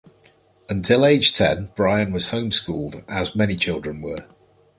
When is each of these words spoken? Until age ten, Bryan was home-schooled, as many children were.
Until 0.67 1.05
age 1.05 1.31
ten, 1.31 1.69
Bryan 1.75 2.11
was 2.11 2.29
home-schooled, 2.31 3.03
as 3.07 3.35
many 3.35 3.55
children 3.55 4.01
were. 4.01 4.25